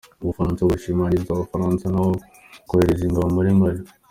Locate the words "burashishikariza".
0.67-1.31